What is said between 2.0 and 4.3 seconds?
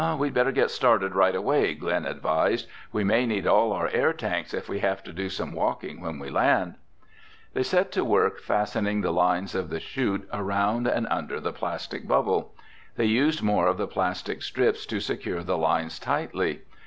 advised. "We may need all our air